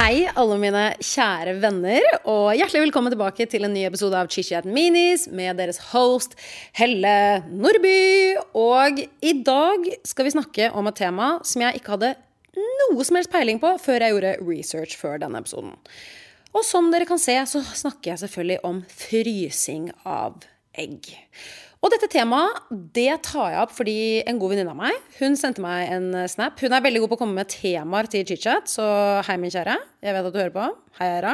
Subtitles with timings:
[0.00, 4.54] Hei, alle mine kjære venner, og hjertelig velkommen tilbake til en ny episode av Chichi
[4.56, 6.38] at Minis med deres host
[6.78, 8.38] Helle Nordby.
[8.56, 12.14] Og i dag skal vi snakke om et tema som jeg ikke hadde
[12.56, 15.76] noe som helst peiling på før jeg gjorde research før denne episoden.
[16.56, 20.40] Og som dere kan se, så snakker jeg selvfølgelig om frysing av
[20.80, 21.12] egg.
[21.80, 22.58] Og dette temaet
[22.92, 26.60] det tar jeg opp fordi en god venninne av meg hun sendte meg en snap.
[26.60, 28.84] Hun er veldig god på å komme med temaer til chit-chat, så
[29.24, 29.78] hei, min kjære.
[30.04, 30.66] Jeg vet at du hører på.
[30.98, 31.32] Hei, Eira.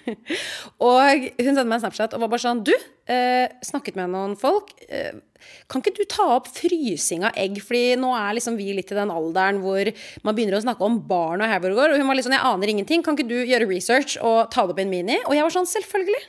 [0.88, 2.72] og hun sendte meg en Snapchat og var bare sånn Du,
[3.12, 4.72] eh, snakket med noen folk.
[4.88, 5.20] Eh,
[5.68, 7.60] kan ikke du ta opp frysing av egg?
[7.64, 9.90] Fordi nå er liksom vi litt i den alderen hvor
[10.24, 11.92] man begynner å snakke om barn og hamburger.
[11.92, 13.04] Og hun var litt sånn Jeg aner ingenting.
[13.04, 15.20] Kan ikke du gjøre research og ta det opp i en mini?
[15.26, 16.24] Og jeg var sånn Selvfølgelig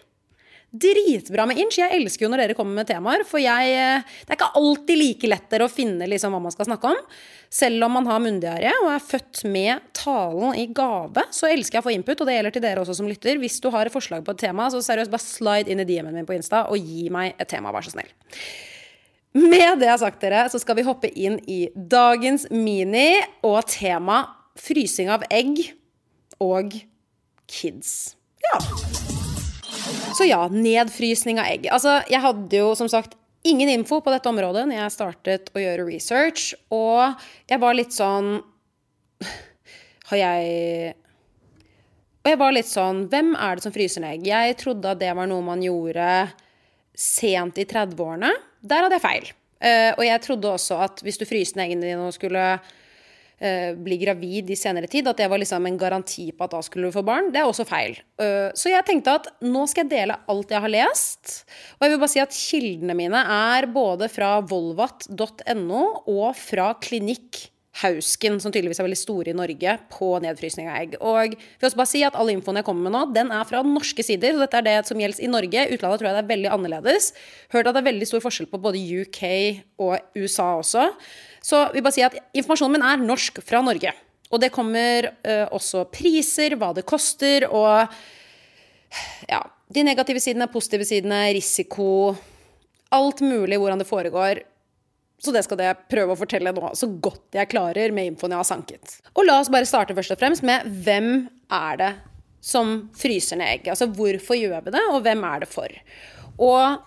[0.72, 1.78] dritbra med inch.
[1.80, 5.00] Jeg elsker jo når dere kommer med temaer, for jeg, eh, det er ikke alltid
[5.00, 7.00] like lett å finne liksom hva man skal snakke om.
[7.56, 11.84] Selv om man har munndiaré og er født med talen i gave, så elsker jeg
[11.84, 13.40] å få input, og det gjelder til dere også som lytter.
[13.40, 16.16] Hvis du har et forslag på et tema, så seriøst, bare slide inn i DM-en
[16.16, 18.12] min på Insta og gi meg et tema, vær så snill.
[19.36, 23.66] Med det jeg har sagt dere, så skal vi hoppe inn i dagens mini og
[23.68, 24.22] tema
[24.56, 25.60] frysing av egg
[26.40, 26.72] og
[27.52, 28.16] kids.
[28.48, 29.05] Ja.
[30.16, 31.70] Så ja, nedfrysning av egg.
[31.74, 35.62] Altså, jeg hadde jo som sagt ingen info på dette området når jeg startet å
[35.62, 37.18] gjøre research, og
[37.50, 38.40] jeg var litt sånn
[40.10, 40.94] Har jeg
[42.26, 44.28] Og jeg var litt sånn Hvem er det som fryser ned egg?
[44.30, 46.10] Jeg trodde at det var noe man gjorde
[46.96, 48.30] sent i 30-årene.
[48.64, 49.26] Der hadde jeg feil.
[49.60, 52.44] Uh, og jeg trodde også at hvis du fryste ned eggene dine og skulle
[53.86, 56.90] bli gravid i senere tid, at det var liksom en garanti på at da skulle
[56.90, 57.32] du få barn.
[57.34, 57.98] Det er også feil.
[58.22, 61.34] Uh, så jeg tenkte at nå skal jeg dele alt jeg har lest.
[61.78, 67.46] Og jeg vil bare si at kildene mine er både fra volvat.no og fra Klinikk
[67.82, 70.96] Hausken, som tydeligvis er veldig store i Norge, på nedfrysning av egg.
[71.02, 73.48] Og jeg vil også bare si at all infoen jeg kommer med nå, den er
[73.48, 74.38] fra norske sider.
[74.38, 75.66] Og dette er det som gjelder i Norge.
[75.76, 77.12] Utlandet tror jeg det er veldig annerledes.
[77.52, 79.22] Hørt at det er veldig stor forskjell på både UK
[79.84, 80.88] og USA også.
[81.46, 83.94] Så vi bare sier at informasjonen min er norsk fra Norge.
[84.34, 87.86] Og det kommer uh, også priser, hva det koster, og
[89.30, 92.16] ja, de negative sidene, positive sidene, risiko
[92.96, 94.40] Alt mulig hvordan det foregår.
[95.20, 98.40] Så det skal jeg prøve å fortelle nå så godt jeg klarer med infoen jeg
[98.40, 98.98] har sanket.
[99.18, 101.90] Og la oss bare starte først og fremst med hvem er det
[102.46, 103.70] som fryser ned egg?
[103.74, 105.76] Altså hvorfor gjør vi det, og hvem er det for?
[106.46, 106.78] Og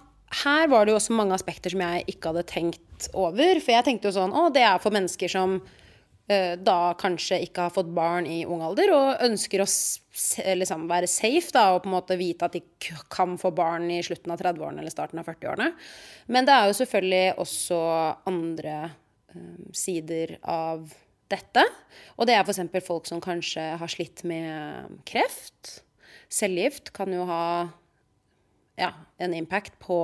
[0.44, 3.60] her var det jo også mange aspekter som jeg ikke hadde tenkt over.
[3.62, 7.69] For jeg tenkte jo sånn Å, det er for mennesker som uh, da kanskje ikke
[7.69, 9.69] har fått barn i ung alder, og ønsker å
[10.59, 12.62] liksom, være safe da, og på en måte vite at de
[13.12, 15.72] kan få barn i slutten av 30-årene eller starten av 40-årene.
[16.34, 17.82] Men det er jo selvfølgelig også
[18.31, 18.78] andre
[19.34, 20.88] um, sider av
[21.28, 21.64] dette.
[22.16, 22.64] Og det er f.eks.
[22.87, 25.82] folk som kanskje har slitt med kreft.
[26.32, 27.44] Cellegift kan jo ha
[28.78, 30.00] ja, en impact på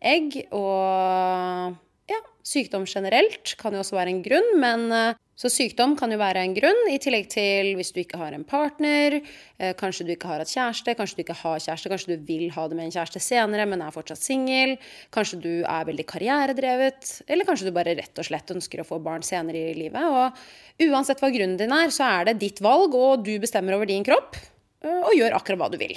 [0.00, 0.36] egg.
[0.56, 1.78] Og
[2.10, 6.18] ja, sykdom generelt kan jo også være en grunn, men eh, så sykdom kan jo
[6.18, 9.20] være en grunn, i tillegg til hvis du ikke har en partner,
[9.62, 12.48] eh, kanskje du ikke har hatt kjæreste, kanskje du ikke har kjæreste, kanskje du vil
[12.56, 14.74] ha det med en kjæreste senere, men er fortsatt singel,
[15.14, 18.98] kanskje du er veldig karrieredrevet, eller kanskje du bare rett og slett ønsker å få
[19.04, 20.10] barn senere i livet.
[20.10, 23.86] Og uansett hva grunnen din er, så er det ditt valg, og du bestemmer over
[23.86, 24.40] din kropp.
[24.82, 25.94] Eh, og gjør akkurat hva du vil.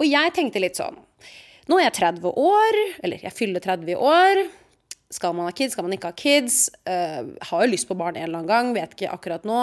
[0.00, 1.00] Og jeg tenkte litt sånn
[1.72, 4.40] Nå er jeg 30 år, eller jeg fyller 30 år.
[5.12, 6.66] Skal man ha kids, skal man ikke ha kids?
[6.84, 9.60] Uh, har jo lyst på barn en eller annen gang, vet ikke akkurat nå.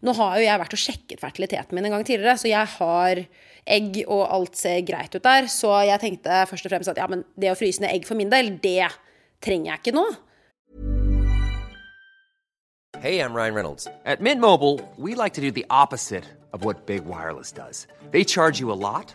[0.00, 3.20] Nå har jo jeg vært og sjekket fertiliteten min en gang tidligere, så jeg har
[3.76, 5.50] egg, og alt ser greit ut der.
[5.52, 8.16] Så jeg tenkte først og fremst at ja, men det å fryse ned egg for
[8.16, 8.88] min del, det
[9.44, 10.06] trenger jeg ikke nå.
[13.04, 13.88] Hey, I'm Ryan Reynolds.
[14.06, 17.86] At Mint Mobile, we like to do the opposite of what Big Wireless does.
[18.12, 19.14] They charge you a lot,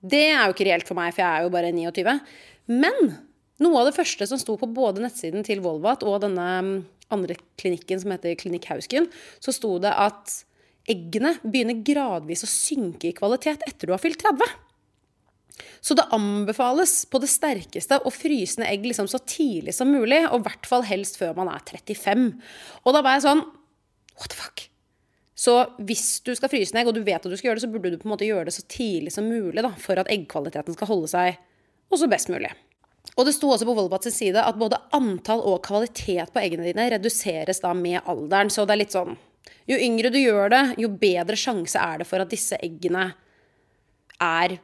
[0.00, 2.14] Det er jo ikke reelt for meg, for jeg er jo bare 29.
[2.72, 3.12] Men
[3.60, 6.72] noe av det første som sto på både nettsiden til Volvat og denne mm,
[7.12, 9.10] andre klinikken som heter Klinikk Hausken,
[9.42, 10.40] så sto det at
[10.90, 14.56] eggene begynner gradvis å synke i kvalitet etter du har fylt 30.
[15.84, 20.22] Så det anbefales på det sterkeste å fryse ned egg liksom så tidlig som mulig,
[20.30, 22.26] og i hvert fall helst før man er 35.
[22.84, 23.44] Og da var jeg sånn
[24.20, 24.66] What the fuck?
[25.40, 27.64] Så hvis du skal fryse ned egg, og du vet at du skal gjøre det,
[27.64, 30.10] så burde du på en måte gjøre det så tidlig som mulig da, for at
[30.12, 31.38] eggkvaliteten skal holde seg
[31.90, 32.50] også best mulig.
[33.16, 36.90] Og det sto også på Volvat side at både antall og kvalitet på eggene dine
[36.92, 38.52] reduseres da med alderen.
[38.52, 39.16] Så det er litt sånn
[39.70, 43.08] Jo yngre du gjør det, jo bedre sjanse er det for at disse eggene
[44.20, 44.58] er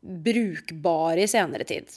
[0.00, 1.90] brukbare i senere tid.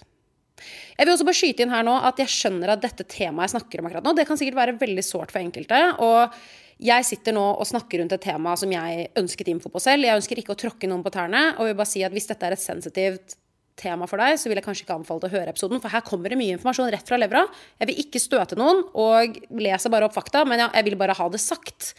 [0.97, 3.55] Jeg vil også bare skyte inn her nå at jeg skjønner at dette temaet jeg
[3.55, 5.79] snakker om akkurat nå, det kan sikkert være veldig sårt for enkelte.
[6.01, 6.35] og
[6.81, 10.07] jeg sitter nå og snakker rundt et tema som jeg ønsket info på selv.
[10.07, 11.53] Jeg ønsker ikke å tråkke noen på tærne.
[11.57, 13.37] Og vil bare si at hvis dette er et sensitivt
[13.79, 16.29] tema for deg, så vil jeg kanskje ikke anbefale å høre episoden, for her kommer
[16.29, 17.43] det mye informasjon rett fra levra.
[17.81, 21.29] Jeg vil ikke støte noen, og leser bare opp fakta, men jeg vil bare ha
[21.33, 21.93] det sagt.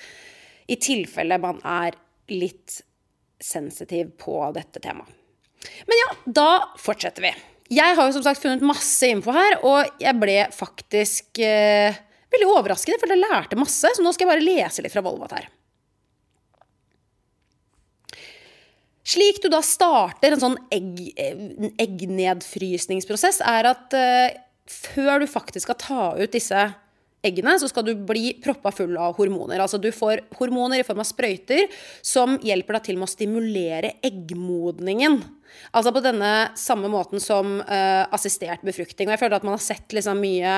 [0.71, 1.99] I tilfelle man er
[2.31, 2.79] litt
[3.43, 5.11] sensitiv på dette temaet.
[5.89, 6.49] Men ja, da
[6.81, 7.33] fortsetter vi.
[7.73, 11.97] Jeg har jo som sagt funnet masse info her, og jeg ble faktisk eh,
[12.35, 13.93] veldig overraskende, for jeg lærte masse.
[13.97, 15.51] Så nå skal jeg bare lese litt fra Volvat her.
[19.05, 21.03] Slik du da starter en sånn egg,
[21.83, 24.39] eggnedfrysningsprosess, er at eh,
[24.71, 26.63] før du faktisk skal ta ut disse
[27.27, 29.63] eggene, så skal du bli proppa full av hormoner.
[29.63, 31.67] Altså du får hormoner i form av sprøyter
[32.05, 35.23] som hjelper deg til med å stimulere eggmodningen.
[35.75, 39.09] Altså på denne samme måten som uh, assistert befruktning.
[39.09, 40.57] Og jeg føler at man har sett liksom mye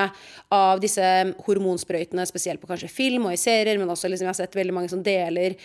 [0.53, 1.05] av disse
[1.45, 4.75] hormonsprøytene, spesielt på kanskje film og i serier, men også liksom jeg har sett veldig
[4.77, 5.57] mange som deler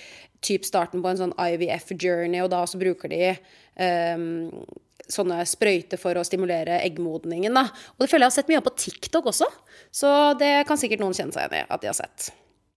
[0.42, 3.34] typ starten på en sånn IVF-journey, og da også bruker de
[3.78, 4.50] um,
[5.10, 7.54] sånne sprøyter for å stimulere eggmodningen.
[7.56, 7.66] Da.
[7.96, 9.48] Og det føler jeg har sett mye av på TikTok også,
[9.94, 12.30] så det kan sikkert noen kjenne seg igjen i at de har sett.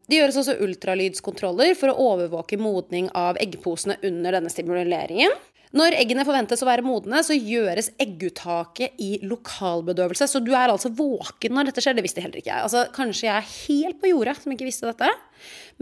[0.05, 5.33] Det gjøres også ultralydskontroller for å overvåke modning av eggposene under denne stimuleringen.
[5.75, 10.27] Når eggene forventes å være modne, så gjøres egguttaket i lokalbedøvelse.
[10.29, 11.97] Så du er altså våken når dette skjer.
[11.97, 12.65] Det visste heller ikke jeg.
[12.67, 15.09] Altså, kanskje jeg er helt på jordet som ikke visste dette.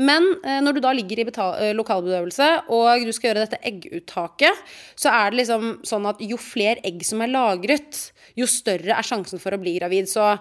[0.02, 4.66] Men eh, når du da ligger i eh, lokalbedøvelse og du skal gjøre dette egguttaket,
[4.98, 8.08] så er det liksom sånn at jo flere egg som er lagret,
[8.40, 10.10] jo større er sjansen for å bli gravid.
[10.10, 10.34] Så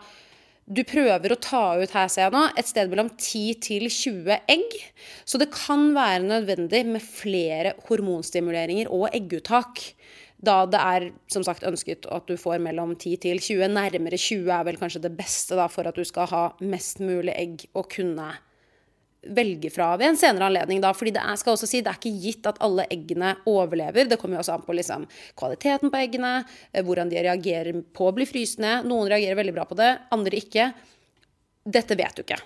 [0.70, 4.37] du prøver å ta ut her, ser jeg nå, et sted mellom 10 til 20
[4.53, 4.76] egg.
[5.26, 9.82] Så det kan være nødvendig med flere hormonstimuleringer og egguttak.
[10.43, 13.69] Da det er som sagt ønsket at du får mellom 10 til 20.
[13.75, 17.35] Nærmere 20 er vel kanskje det beste da, for at du skal ha mest mulig
[17.35, 18.31] egg og kunne
[19.23, 20.81] velge fra ved en senere anledning.
[20.83, 24.09] Da, fordi det er, skal også si, det er ikke gitt at alle eggene overlever.
[24.11, 25.07] Det kommer jo også an på liksom,
[25.39, 26.33] kvaliteten på eggene,
[26.73, 28.81] eh, hvordan de reagerer på å bli frysende.
[28.89, 30.73] Noen reagerer veldig bra på det, andre ikke.
[31.63, 32.41] Dette vet du ikke.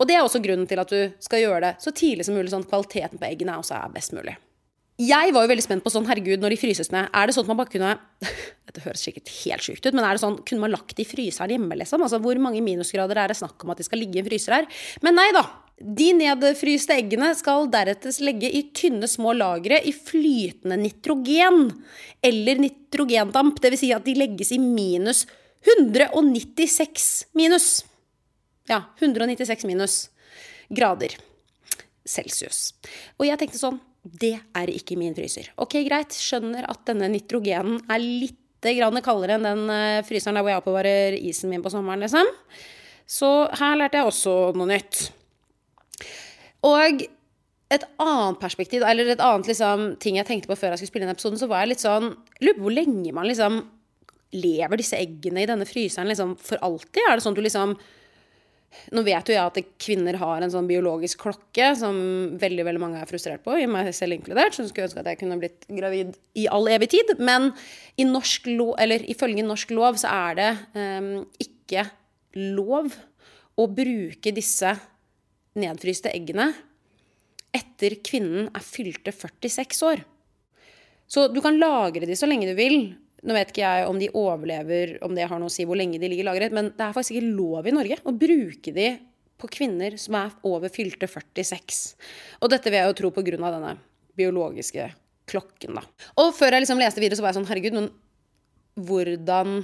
[0.00, 2.50] Og det er også grunnen til at du skal gjøre det så tidlig som mulig,
[2.50, 4.34] sånn at kvaliteten på eggene også er best mulig.
[5.02, 7.46] Jeg var jo veldig spent på sånn, herregud, når de fryses ned, er det sånn
[7.46, 7.92] at man bare kunne
[8.68, 11.08] Dette høres sikkert helt sjukt ut, men er det sånn, kunne man lagt de i
[11.08, 12.04] fryseren hjemme, liksom?
[12.04, 14.58] Altså, hvor mange minusgrader er det snakk om at de skal ligge i en fryser
[14.58, 14.68] her?
[15.04, 15.42] Men nei da.
[15.82, 21.64] De nedfryste eggene skal deretter legge i tynne, små lagre i flytende nitrogen.
[22.22, 23.82] Eller nitrogendamp, dvs.
[23.82, 25.24] Si at de legges i minus
[25.66, 27.08] 196
[27.38, 27.68] minus.
[28.70, 29.96] Ja, 196 minus
[30.70, 31.16] grader
[32.08, 32.72] celsius.
[33.18, 35.52] Og jeg tenkte sånn det er ikke min fryser.
[35.62, 40.52] Ok, greit, skjønner at denne nitrogenen er litt kaldere enn den eh, fryseren der hvor
[40.52, 42.28] jeg oppbevarer isen min på sommeren, liksom.
[43.06, 45.08] Så her lærte jeg også noe nytt.
[46.68, 47.04] Og
[47.72, 51.08] et annet perspektiv, eller et annet liksom, ting jeg tenkte på før jeg skulle spille
[51.08, 53.62] inn episoden, så var jeg litt sånn Lurer på hvor lenge man liksom
[54.32, 57.02] lever disse eggene i denne fryseren liksom for alltid?
[57.04, 57.74] Er det sånn at du liksom
[58.96, 61.96] nå vet jo jeg at kvinner har en sånn biologisk klokke som
[62.40, 65.20] veldig veldig mange er frustrert på, i meg selv inkludert, som skulle ønske at jeg
[65.20, 67.12] kunne blitt gravid i all evig tid.
[67.20, 67.50] Men
[68.00, 71.10] i norsk lov, eller ifølge norsk lov så er det um,
[71.42, 71.84] ikke
[72.56, 72.96] lov
[73.60, 74.72] å bruke disse
[75.58, 76.50] nedfryste eggene
[77.52, 80.02] etter kvinnen er fylte 46 år.
[81.10, 84.08] Så du kan lagre de så lenge du vil, Nå vet ikke jeg om de
[84.18, 86.94] overlever, om det har noe å si hvor lenge de ligger lagret, men det er
[86.96, 88.88] faktisk ikke lov i Norge å bruke de
[89.38, 91.78] på kvinner som er over fylte 46.
[92.42, 93.76] Og dette vil jeg jo tro på grunn av denne
[94.18, 94.88] biologiske
[95.30, 95.84] klokken, da.
[96.18, 97.88] Og før jeg liksom leste videre, så var jeg sånn, herregud, men
[98.88, 99.62] hvordan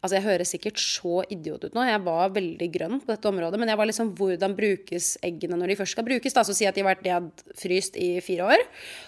[0.00, 1.84] Altså, jeg høres sikkert så idiot ut nå.
[1.88, 3.60] Jeg var veldig grønn på dette området.
[3.62, 6.36] Men jeg var liksom hvordan brukes eggene når de først skal brukes?
[6.36, 8.66] Da, så si at de har vært nedfryst i fire år.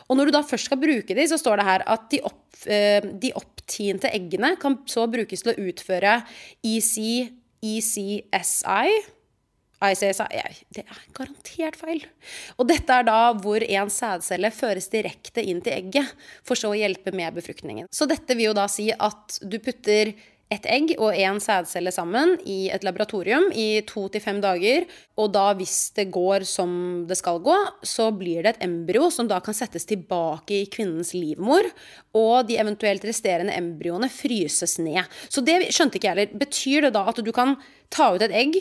[0.09, 2.43] Og når du da først skal bruke de, så står det her at de, opp,
[2.67, 6.21] eh, de opptinte eggene kan så brukes til å utføre
[6.67, 6.97] EC,
[7.63, 8.99] ECSI
[9.79, 12.03] Det er garantert feil.
[12.59, 16.79] Og dette er da hvor en sædcelle føres direkte inn til egget, for så å
[16.79, 17.87] hjelpe med befruktningen.
[17.95, 20.17] Så dette vil jo da si at du putter
[20.49, 24.87] et egg og en sædcelle sammen i et laboratorium i to til fem dager.
[25.21, 26.71] Og da, hvis det går som
[27.09, 31.13] det skal gå, så blir det et embryo som da kan settes tilbake i kvinnens
[31.13, 31.69] livmor.
[32.17, 35.05] Og de eventuelt resterende embryoene fryses ned.
[35.29, 36.41] Så det skjønte ikke jeg heller.
[36.41, 37.59] Betyr det da at du kan
[37.93, 38.57] ta ut et egg,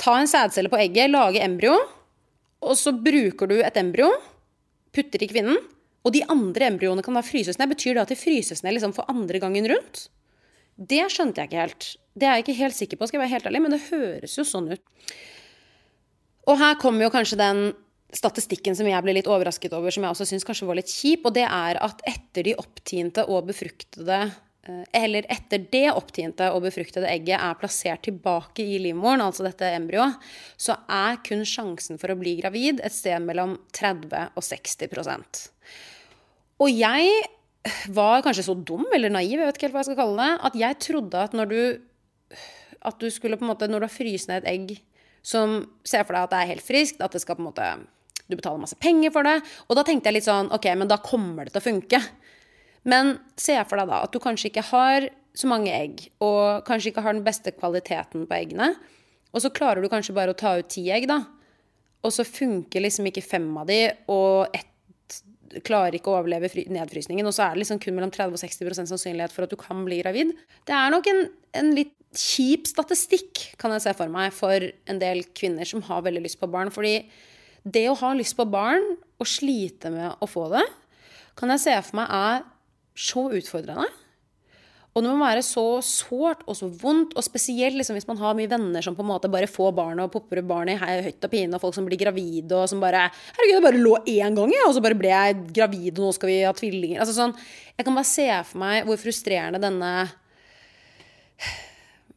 [0.00, 1.78] ta en sædcelle på egget, lage embryo,
[2.64, 4.10] og så bruker du et embryo,
[4.94, 5.56] putter i kvinnen,
[6.04, 7.72] og de andre embryoene kan da fryses ned?
[7.72, 10.08] Betyr det at de fryses ned liksom for andre gangen rundt?
[10.74, 11.88] Det skjønte jeg ikke helt.
[12.14, 14.36] Det er jeg ikke helt sikker på, skal jeg være helt ærlig, men det høres
[14.38, 15.14] jo sånn ut.
[16.50, 17.66] Og her kommer jo kanskje den
[18.14, 21.26] statistikken som jeg ble litt overrasket over, som jeg også syns kanskje var litt kjip,
[21.26, 26.62] og det er at etter de opptinte og befruktede eh, eller etter det opptinte og
[26.68, 30.20] befruktede egget er plassert tilbake i livmoren, altså dette embryoet,
[30.54, 35.46] så er kun sjansen for å bli gravid et sted mellom 30 og 60%
[36.62, 37.24] Og jeg
[37.96, 40.40] var kanskje så dum eller naiv, jeg vet ikke helt hva jeg skal kalle det,
[40.50, 41.60] at jeg trodde at når du
[42.84, 44.76] at du skulle på en måte, Når du har fryst ned et egg
[45.24, 47.68] som ser for deg at det er helt friskt, at det skal på en måte
[48.28, 49.38] Du betaler masse penger for det.
[49.68, 52.00] Og da tenkte jeg litt sånn Ok, men da kommer det til å funke.
[52.84, 56.92] Men se for deg da at du kanskje ikke har så mange egg, og kanskje
[56.92, 58.68] ikke har den beste kvaliteten på eggene.
[59.34, 61.24] Og så klarer du kanskje bare å ta ut ti egg, da.
[62.06, 63.80] Og så funker liksom ikke fem av de,
[64.12, 64.70] og ett
[65.66, 67.26] klarer ikke å overleve nedfrysningen.
[67.28, 69.82] Og så er det liksom kun mellom 30 og 60% sannsynlighet for at du kan
[69.86, 70.32] bli gravid.
[70.68, 71.26] Det er nok en,
[71.60, 76.04] en, litt kjip statistikk, kan jeg se for meg, for en del kvinner som har
[76.06, 76.70] veldig lyst på barn.
[76.74, 76.96] Fordi
[77.64, 78.84] det å ha lyst på barn
[79.18, 80.64] og slite med å få det,
[81.38, 82.44] kan jeg se for meg er
[82.94, 83.88] så utfordrende.
[84.94, 88.36] Og det må være så sårt og så vondt, og spesielt liksom hvis man har
[88.38, 91.18] mye venner som på en måte bare får barn og popper opp barn i høyt
[91.26, 94.38] og pine, og folk som blir gravide, og som bare 'Herregud, jeg bare lå én
[94.38, 97.14] gang, jeg, og så bare ble jeg gravid, og nå skal vi ha tvillinger.' Altså
[97.14, 97.34] sånn,
[97.76, 100.12] Jeg kan bare se for meg hvor frustrerende denne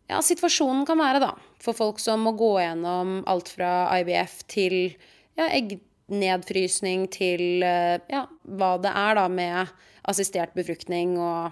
[0.08, 1.34] ja, situasjonen kan være, da.
[1.60, 4.94] For folk som må gå gjennom alt fra IVF til
[5.36, 9.74] ja, eggnedfrysning til ja, hva det er da med
[10.06, 11.52] assistert befruktning og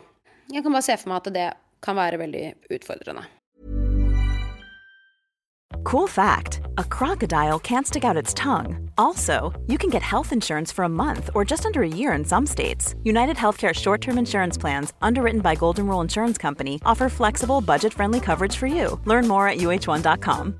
[0.51, 1.49] jeg kan bare se for meg at det
[1.85, 3.25] kan være veldig utfordrende.
[5.83, 8.89] Cool fact a crocodile can't stick out its tongue.
[8.97, 12.25] Also, you can get health insurance for a month or just under a year in
[12.25, 12.95] some states.
[13.03, 17.93] United Healthcare short term insurance plans, underwritten by Golden Rule Insurance Company, offer flexible, budget
[17.93, 18.99] friendly coverage for you.
[19.05, 20.59] Learn more at uh1.com.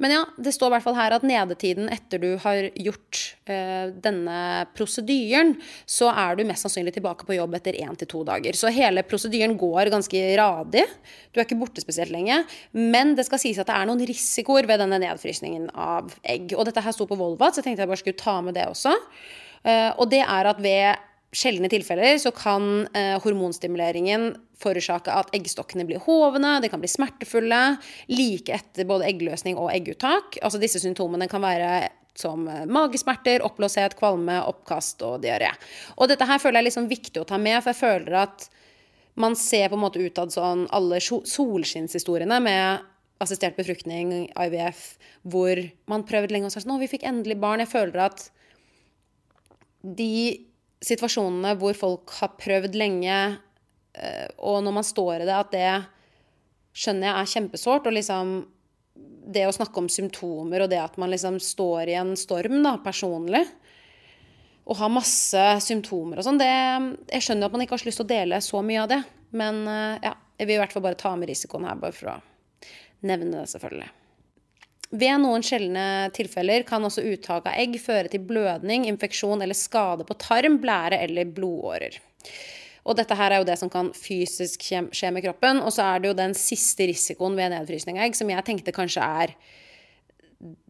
[0.00, 3.18] Men ja, det står i hvert fall her at nedetiden etter du har gjort
[3.50, 4.38] eh, denne
[4.76, 5.52] prosedyren,
[5.84, 8.56] så er du mest sannsynlig tilbake på jobb etter én til to dager.
[8.56, 10.86] Så hele prosedyren går ganske radig.
[11.30, 12.40] Du er ikke borte spesielt lenge.
[12.72, 16.56] Men det skal sies at det er noen risikoer ved denne nedfrysningen av egg.
[16.56, 18.66] Og dette her sto på Volvat, så jeg tenkte jeg bare skulle ta med det
[18.72, 18.96] også.
[19.68, 25.86] Eh, og det er at ved sjeldne tilfeller så kan eh, hormonstimuleringen forårsake at eggstokkene
[25.88, 27.60] blir hovne, de kan bli smertefulle
[28.12, 30.40] like etter både eggløsning og egguttak.
[30.42, 35.52] Altså Disse symptomene kan være som eh, magesmerter, oppblåshet, kvalme, oppkast og diaré.
[35.96, 38.50] Og dette her føler jeg er liksom viktig å ta med, for jeg føler at
[39.20, 42.86] man ser på en måte utad sånn alle solskinnshistoriene med
[43.20, 44.84] assistert befruktning, IVF,
[45.28, 45.58] hvor
[45.92, 47.60] man prøvde lenge og sa sånn 'Å, vi fikk endelig barn'.
[47.60, 48.30] Jeg føler at
[49.84, 50.49] de
[50.84, 53.18] situasjonene hvor folk har prøvd lenge,
[53.94, 55.72] eh, og når man står i det, at det
[56.76, 57.88] skjønner jeg er kjempesårt.
[57.88, 58.34] Og liksom
[59.30, 62.76] det å snakke om symptomer og det at man liksom står i en storm da,
[62.82, 63.44] personlig,
[64.70, 68.06] og har masse symptomer og sånn, Jeg skjønner at man ikke har så lyst til
[68.06, 69.00] å dele så mye av det,
[69.34, 72.12] men eh, ja, jeg vil i hvert fall bare ta med risikoen her, bare for
[72.14, 72.20] å
[73.06, 73.88] nevne det, selvfølgelig.
[74.90, 80.06] Ved noen sjeldne tilfeller kan også uttak av egg føre til blødning, infeksjon eller skade
[80.06, 82.00] på tarm, blære eller blodårer.
[82.88, 85.60] Og dette her er jo det som kan fysisk skje med kroppen.
[85.62, 88.74] Og så er det jo den siste risikoen ved nedfrysning av egg, som jeg tenkte
[88.74, 89.34] kanskje er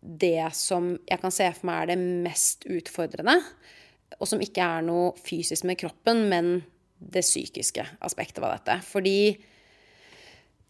[0.01, 3.39] det som jeg kan se for meg er det mest utfordrende.
[4.19, 6.59] Og som ikke er noe fysisk med kroppen, men
[7.01, 8.81] det psykiske aspektet av dette.
[8.85, 9.39] Fordi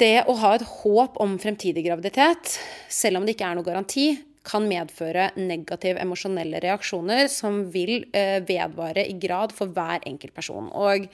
[0.01, 2.57] det å ha et håp om fremtidig graviditet,
[2.89, 4.09] selv om det ikke er noe garanti,
[4.47, 10.71] kan medføre negative emosjonelle reaksjoner som vil eh, vedvare i grad for hver enkelt person.
[10.73, 11.07] Og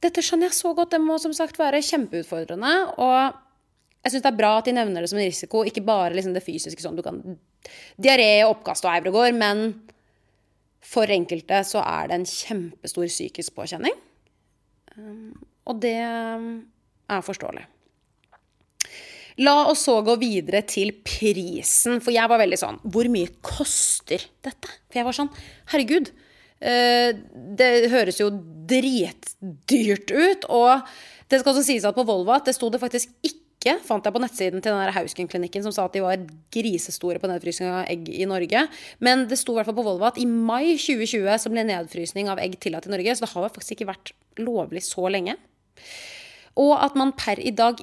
[0.00, 0.94] dette skjønner jeg så godt.
[0.94, 2.72] Det må som sagt være kjempeutfordrende.
[2.96, 3.18] Og
[4.00, 6.32] jeg syns det er bra at de nevner det som en risiko, ikke bare liksom
[6.36, 7.20] det fysiske sånn du kan
[8.00, 9.74] Diaré, oppkast og Eivregård, men
[10.80, 13.92] for enkelte så er det en kjempestor psykisk påkjenning.
[14.96, 15.36] Um,
[15.68, 17.66] og det er forståelig.
[19.38, 24.24] La oss så gå videre til prisen, for jeg var veldig sånn Hvor mye koster
[24.42, 24.72] dette?
[24.90, 25.30] For jeg var sånn
[25.70, 26.10] Herregud.
[26.60, 27.16] Eh,
[27.56, 28.30] det høres jo
[28.70, 30.48] dritdyrt ut.
[30.52, 30.82] Og
[31.30, 34.14] det skal også sies at på Volvo at det sto det faktisk ikke fant jeg
[34.14, 36.22] på nettsiden til den Hausken-klinikken som sa at de var
[36.52, 38.64] grisestore på nedfrysning av egg i Norge.
[39.04, 42.32] Men det sto i hvert fall på Volvo at i mai 2020 så ble nedfrysning
[42.32, 43.16] av egg tillatt i Norge.
[43.16, 45.36] Så det har faktisk ikke vært lovlig så lenge.
[46.60, 47.80] Og at man per i dag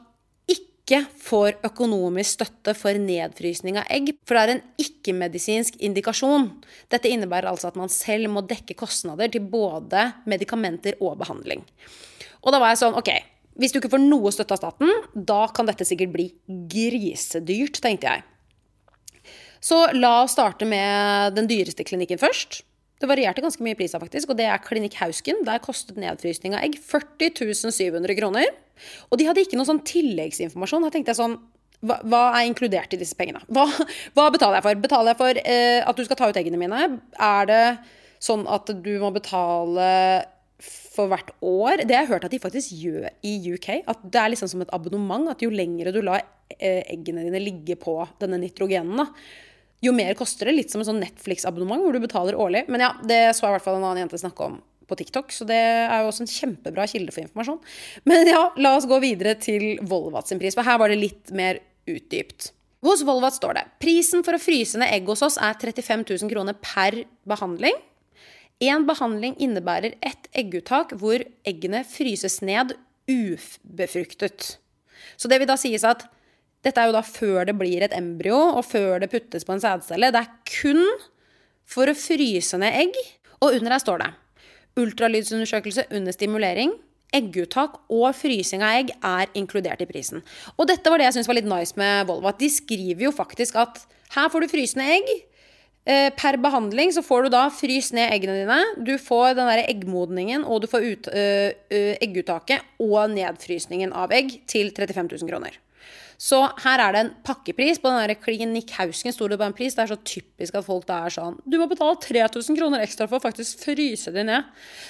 [0.87, 6.47] ikke får økonomisk støtte for nedfrysning av egg, for det er en ikke-medisinsk indikasjon.
[6.87, 11.65] Dette innebærer altså at man selv må dekke kostnader til både medikamenter og behandling.
[12.39, 13.11] Og da var jeg sånn, ok,
[13.59, 16.29] hvis du ikke får noe støtte av staten, da kan dette sikkert bli
[16.71, 18.23] grisedyrt, tenkte jeg.
[19.59, 22.61] Så la oss starte med den dyreste klinikken først.
[22.97, 25.43] Det varierte ganske mye i prisa, faktisk, og det er Klinikk Hausken.
[25.45, 28.49] Der kostet nedfrysning av egg 40 700 kroner.
[29.11, 30.85] Og de hadde ikke noe sånn tilleggsinformasjon.
[30.85, 31.37] Da tenkte jeg sånn
[31.85, 33.43] hva, hva, er inkludert i disse pengene?
[33.53, 33.67] Hva,
[34.17, 34.81] hva betaler jeg for?
[34.87, 36.87] Betaler jeg for eh, at du skal ta ut eggene mine?
[37.21, 37.61] Er det
[38.23, 39.91] sånn at du må betale
[40.57, 41.85] for hvert år?
[41.85, 43.69] Det har jeg hørt at de faktisk gjør i UK.
[43.93, 45.29] At det er liksom som et abonnement.
[45.29, 46.25] At jo lengre du lar
[46.57, 49.11] eh, eggene dine ligge på denne nitrogenen, da,
[49.83, 50.55] jo mer koster det.
[50.57, 52.65] Litt som en sånn Netflix-abonnement hvor du betaler årlig.
[52.71, 55.33] Men ja, det så jeg i hvert fall en annen jente snakke om på TikTok,
[55.35, 57.57] så det er jo også en kjempebra kilde for informasjon.
[58.07, 61.33] Men ja, la oss gå videre til Volvat sin pris, for her var det litt
[61.35, 61.59] mer
[61.91, 62.53] utdypt.
[62.85, 66.31] Hos Volvat står det prisen for å fryse ned egg hos oss er 35 000
[66.31, 67.75] kroner per behandling.
[68.63, 72.73] En behandling innebærer ett egguttak hvor eggene fryses ned
[73.09, 74.55] ubefruktet.
[75.17, 76.05] Så det vil da sies at
[76.67, 79.63] dette er jo da før det blir et embryo, og før det puttes på en
[79.63, 80.11] sædcelle.
[80.13, 80.83] Det er kun
[81.67, 82.97] for å fryse ned egg.
[83.39, 84.13] Og under her står det
[84.77, 86.73] ultralydsundersøkelse under stimulering,
[87.15, 90.21] egguttak og frysing av egg er inkludert i prisen.
[90.57, 92.29] Og dette var det jeg syntes var litt nice med Volvo.
[92.29, 93.81] At de skriver jo faktisk at
[94.13, 95.09] her får du frysende egg.
[95.87, 98.59] Eh, per behandling så får du da fryst ned eggene dine.
[98.83, 101.27] Du får den der eggmodningen, og du får ut, ø,
[101.71, 105.55] ø, egguttaket og nedfrysningen av egg til 35 000 kroner.
[106.17, 107.77] Så her er det en pakkepris.
[107.81, 109.75] På den der Klinikk Hausken sto det bare en pris.
[109.77, 113.05] Det er så typisk at folk da er sånn Du må betale 3000 kroner ekstra
[113.05, 114.47] for å faktisk fryse de ned.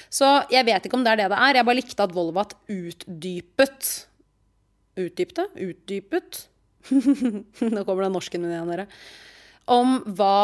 [0.08, 1.60] Så jeg vet ikke om det er det det er.
[1.60, 3.90] Jeg bare likte at Volvat utdypet
[4.98, 5.44] Utdypte?
[5.62, 6.40] Utdypet?
[7.74, 8.86] Nå kommer det norsken min igjen, dere.
[9.70, 10.38] Om hva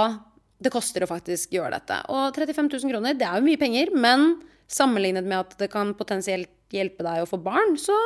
[0.63, 1.97] det koster å faktisk gjøre dette.
[2.13, 4.37] Og 35 000 kroner, det er jo mye penger, men
[4.71, 7.97] sammenlignet med at det kan potensielt hjelpe deg å få barn, så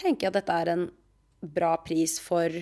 [0.00, 0.86] tenker jeg at dette er en
[1.40, 2.54] bra pris for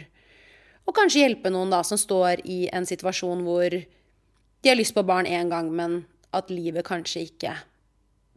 [0.89, 5.05] å kanskje hjelpe noen da som står i en situasjon hvor de har lyst på
[5.07, 6.03] barn én gang, men
[6.35, 7.55] at livet kanskje ikke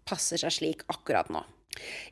[0.07, 1.41] passer seg slik akkurat nå.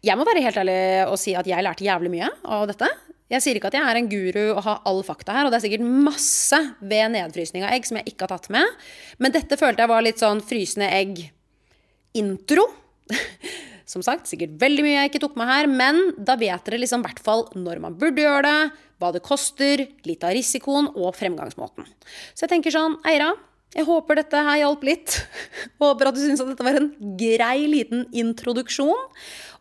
[0.05, 2.87] Jeg må være helt ærlig og si at jeg lærte jævlig mye av dette.
[3.29, 5.59] Jeg sier ikke at jeg er en guru og har all fakta her, og det
[5.59, 8.77] er sikkert masse ved nedfrysning av egg som jeg ikke har tatt med,
[9.21, 12.65] men dette følte jeg var litt sånn frysende egg-intro.
[13.89, 17.01] Som sagt, sikkert veldig mye jeg ikke tok med her, men da vet dere liksom
[17.01, 21.87] hvert fall når man burde gjøre det, hva det koster, litt av risikoen og fremgangsmåten.
[22.35, 23.33] Så jeg tenker sånn, Eira,
[23.69, 25.15] Jeg håper dette her hjalp litt.
[25.81, 26.87] Håper at du syns at dette var en
[27.19, 29.03] grei liten introduksjon.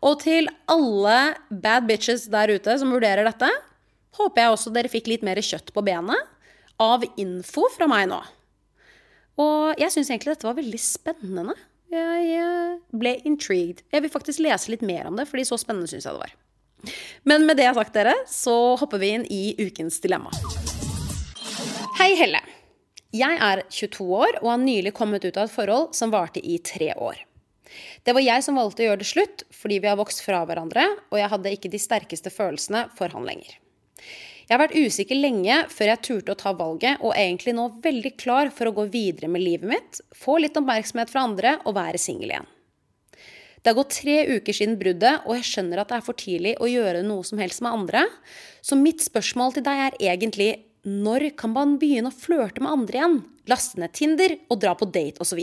[0.01, 1.19] Og til alle
[1.53, 3.51] bad bitches der ute som vurderer dette,
[4.17, 6.25] håper jeg også dere fikk litt mer kjøtt på benet
[6.81, 8.23] av info fra meg nå.
[9.45, 11.55] Og jeg syns egentlig dette var veldig spennende.
[11.89, 13.81] Jeg ble intrigued.
[13.93, 16.35] Jeg vil faktisk lese litt mer om det, fordi så spennende syns jeg det var.
[17.29, 20.33] Men med det jeg har sagt, dere, så hopper vi inn i ukens dilemma.
[21.99, 22.43] Hei, Helle.
[23.17, 26.59] Jeg er 22 år og har nylig kommet ut av et forhold som varte i
[26.61, 27.25] tre år.
[28.05, 30.85] Det var jeg som valgte å gjøre det slutt fordi vi har vokst fra hverandre,
[31.09, 33.57] og jeg hadde ikke de sterkeste følelsene for han lenger.
[34.49, 37.67] Jeg har vært usikker lenge før jeg turte å ta valget, og er egentlig nå
[37.85, 41.77] veldig klar for å gå videre med livet mitt, få litt oppmerksomhet fra andre og
[41.77, 42.49] være singel igjen.
[43.59, 46.55] Det har gått tre uker siden bruddet, og jeg skjønner at det er for tidlig
[46.65, 48.07] å gjøre noe som helst med andre.
[48.65, 50.51] Så mitt spørsmål til deg er egentlig
[50.89, 53.19] når kan man begynne å flørte med andre igjen?
[53.53, 55.43] Laste ned Tinder og dra på date osv.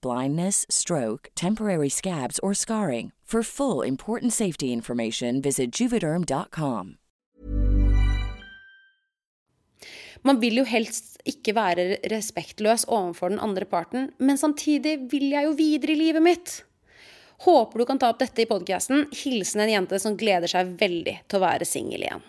[0.00, 3.12] blindness, stroke, temporary scabs, or scarring.
[3.32, 6.98] For full important safety information, visit juvederm.com.
[10.22, 15.48] Man vil jo helst ikke være respektløs overfor den andre parten, men samtidig vil jeg
[15.48, 16.58] jo videre i livet mitt.
[17.46, 19.08] Håper du kan ta opp dette i podkasten.
[19.16, 22.28] Hilsen en jente som gleder seg veldig til å være singel igjen.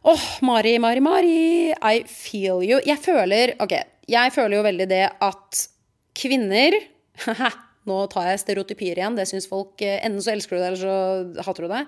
[0.00, 1.74] Åh, oh, Mari, Mari, Mari.
[1.74, 2.78] I feel you.
[2.86, 3.74] Jeg føler Ok,
[4.10, 5.66] jeg føler jo veldig det at
[6.18, 6.76] kvinner
[7.88, 9.16] Nå tar jeg stereotypier igjen.
[9.16, 11.80] Det syns folk Enten så elsker du det, eller så hater du det.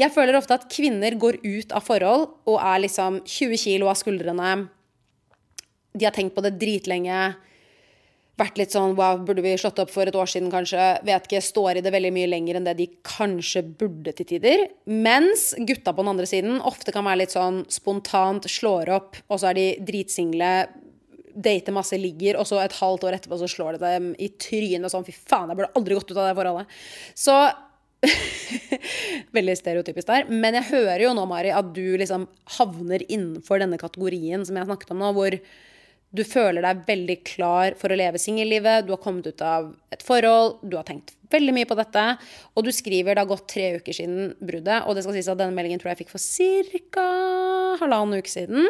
[0.00, 3.98] Jeg føler ofte at kvinner går ut av forhold og er liksom 20 kilo av
[4.00, 4.54] skuldrene.
[5.92, 7.34] De har tenkt på det dritlenge.
[8.40, 10.80] Vært litt sånn wow, burde vi slått opp for et år siden, kanskje?
[11.04, 11.42] Vet ikke.
[11.44, 14.64] Står i det veldig mye lenger enn det de kanskje burde til tider.
[14.88, 19.42] Mens gutta på den andre siden ofte kan være litt sånn spontant, slår opp, og
[19.42, 20.54] så er de dritsingle
[21.34, 24.92] dater masse, ligger, og så et halvt år etterpå så slår det dem i trynet
[24.92, 26.80] sånn Fy faen, jeg burde aldri gått ut av det forholdet.
[27.18, 27.36] Så
[29.36, 30.24] Veldig stereotypisk der.
[30.26, 32.26] Men jeg hører jo nå, Mari, at du liksom
[32.58, 35.36] havner innenfor denne kategorien som jeg har snakket om nå, hvor
[36.12, 40.02] du føler deg veldig klar for å leve singellivet, du har kommet ut av et
[40.04, 42.02] forhold, du har tenkt veldig mye på dette,
[42.52, 45.40] og du skriver det har gått tre uker siden bruddet, og det skal sies at
[45.40, 46.20] denne meldingen tror jeg fikk for
[46.92, 47.06] ca.
[47.80, 48.68] halvannen uke siden.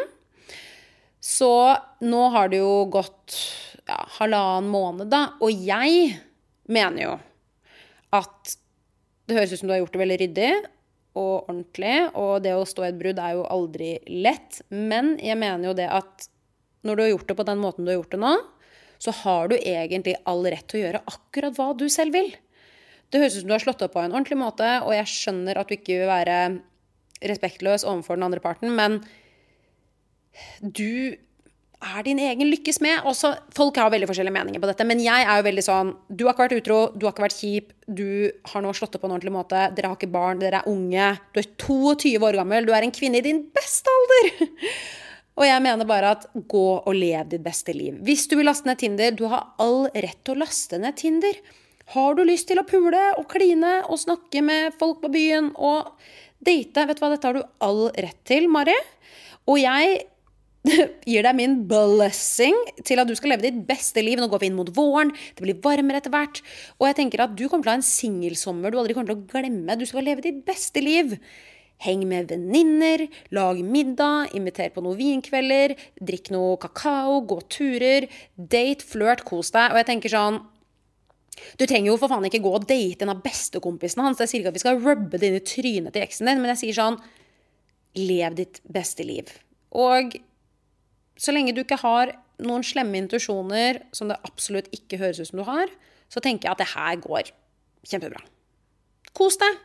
[1.22, 1.52] Så
[2.02, 3.36] nå har det jo gått
[3.86, 5.36] ja, halvannen måned, da.
[5.42, 6.16] Og jeg
[6.66, 7.12] mener jo
[8.12, 8.56] at
[9.28, 10.52] det høres ut som du har gjort det veldig ryddig
[11.12, 14.62] og ordentlig, og det å stå i et brudd er jo aldri lett.
[14.72, 16.26] Men jeg mener jo det at
[16.82, 18.32] når du har gjort det på den måten du har gjort det nå,
[19.02, 22.30] så har du egentlig all rett til å gjøre akkurat hva du selv vil.
[23.12, 25.58] Det høres ut som du har slått opp på en ordentlig måte, og jeg skjønner
[25.60, 26.36] at du ikke vil være
[27.28, 29.02] respektløs overfor den andre parten, men
[30.60, 31.16] du
[31.82, 33.02] er din egen lykkes med.
[33.08, 36.24] Også, folk har veldig forskjellige meninger på dette, men jeg er jo veldig sånn Du
[36.26, 38.06] har ikke vært utro, du har ikke vært kjip, du
[38.52, 41.12] har nå slått opp på en ordentlig måte, dere har ikke barn, dere er unge,
[41.34, 44.30] du er 22 år gammel, du er en kvinne i din beste alder!
[45.40, 47.96] Og jeg mener bare at gå og lev ditt beste liv.
[48.04, 51.38] Hvis du vil laste ned Tinder, du har all rett til å laste ned Tinder.
[51.94, 55.88] Har du lyst til å pule og kline og snakke med folk på byen og
[56.44, 58.76] date, vet du hva, dette har du all rett til, Mari.
[59.48, 60.02] Og jeg
[61.10, 62.54] gir deg min blessing
[62.86, 64.20] til at du skal leve ditt beste liv.
[64.20, 66.42] Nå går vi inn mot våren, det blir varmere etter hvert.
[66.78, 69.18] Og jeg tenker at du kommer til å ha en singelsommer du aldri kommer til
[69.18, 69.78] å glemme.
[69.78, 71.16] Du skal leve ditt beste liv.
[71.82, 78.86] Heng med venninner, lag middag, inviter på noen vinkvelder, drikk noe kakao, gå turer, date,
[78.86, 79.74] flørt, kos deg.
[79.74, 80.38] Og jeg tenker sånn
[81.58, 84.20] du trenger jo for faen ikke gå og date en av bestekompisene hans.
[84.20, 86.52] Jeg sier ikke at vi skal rubbe det inn i trynet til eksen din, men
[86.52, 87.00] jeg sier sånn
[87.98, 89.28] Lev ditt beste liv.
[89.76, 90.14] Og
[91.22, 95.42] så lenge du ikke har noen slemme intuisjoner som det absolutt ikke høres ut som
[95.42, 95.70] du har,
[96.10, 97.30] så tenker jeg at det her går
[97.86, 98.22] kjempebra.
[99.14, 99.60] Kos deg.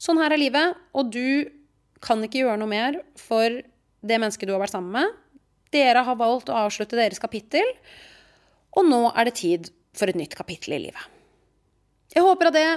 [0.00, 1.50] Sånn her er livet, og du
[2.04, 3.62] kan ikke gjøre noe mer for
[4.04, 5.20] det mennesket du har vært sammen med.
[5.74, 7.66] Dere har valgt å avslutte deres kapittel,
[8.74, 11.10] og nå er det tid for et nytt kapittel i livet.
[12.14, 12.68] Jeg håper at det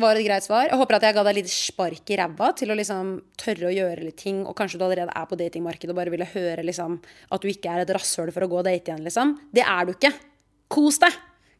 [0.00, 0.66] var et greit svar.
[0.68, 3.74] Jeg håper at jeg ga deg litt spark i ræva til å liksom tørre å
[3.74, 6.98] gjøre litt ting, og kanskje du allerede er på datingmarkedet og bare ville høre liksom
[7.32, 9.36] at du ikke er et rasshøl for å gå og date igjen, liksom.
[9.56, 10.12] Det er du ikke.
[10.72, 11.16] Kos deg.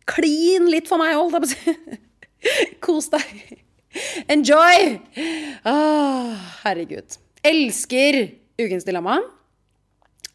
[0.06, 2.02] Klin litt for meg, holdt jeg på å si.
[2.84, 3.56] Kos deg.
[4.32, 4.98] Enjoy!
[5.66, 5.76] Å,
[6.66, 7.16] herregud.
[7.46, 8.20] Elsker
[8.60, 9.18] ukens dilemma.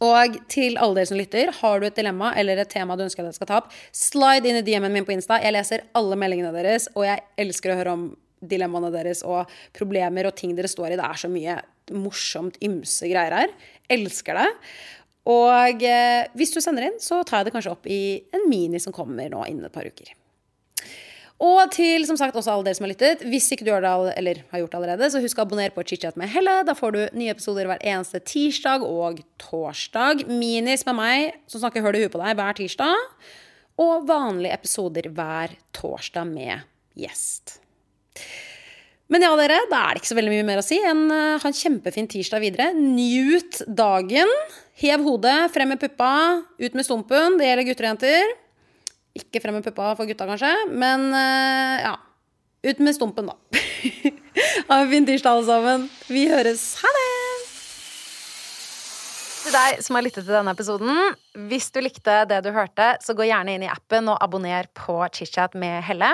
[0.02, 3.22] Og til alle dere som lytter, har du et dilemma eller et tema du ønsker
[3.22, 5.38] at jeg skal ta opp, slide inn i DM-en min på Insta.
[5.44, 8.08] Jeg leser alle meldingene deres, og jeg elsker å høre om
[8.42, 10.98] dilemmaene deres og problemer og ting dere står i.
[10.98, 11.60] Det er så mye
[11.94, 13.54] morsomt ymse greier her.
[13.94, 14.48] Elsker det.
[15.30, 18.02] Og eh, hvis du sender inn, så tar jeg det kanskje opp i
[18.34, 20.16] en mini som kommer nå innen et par uker.
[21.42, 23.24] Og til som sagt også alle dere som har lyttet.
[23.26, 25.86] Hvis ikke du gjør det eller har gjort det allerede, så husk å abonnere på
[25.90, 26.60] ChitChat med Helle.
[26.68, 30.28] Da får du nye episoder hver eneste tirsdag og torsdag.
[30.30, 33.08] Minis med meg som snakker høl i huet på deg hver tirsdag.
[33.82, 36.62] Og vanlige episoder hver torsdag med
[37.02, 37.58] gjest.
[39.12, 41.42] Men ja, dere, da er det ikke så veldig mye mer å si enn uh,
[41.42, 42.70] ha en kjempefin tirsdag videre.
[42.78, 44.30] Nyt dagen.
[44.80, 46.14] Hev hodet, frem med puppa,
[46.62, 47.42] ut med stumpen.
[47.42, 48.38] Det gjelder gutter og jenter.
[49.17, 51.97] Ikke frem med puppa for gutta, kanskje, men uh, ja.
[52.62, 53.62] Ut med stumpen, da.
[54.69, 55.88] ha en fin tirsdag, alle sammen.
[56.08, 56.76] Vi høres.
[56.84, 57.08] Ha det!
[59.41, 61.00] Til deg som har lyttet til denne episoden,
[61.50, 65.00] hvis du likte det du hørte, så gå gjerne inn i appen og abonner på
[65.10, 66.12] ChitChat med Helle.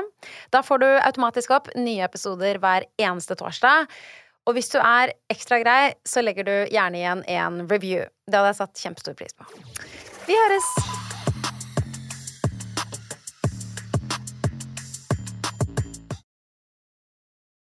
[0.56, 3.92] Da får du automatisk opp nye episoder hver eneste torsdag.
[4.48, 8.08] Og hvis du er ekstra grei, så legger du gjerne igjen en review.
[8.32, 9.52] Det hadde jeg satt kjempestor pris på.
[10.32, 11.07] Vi høres!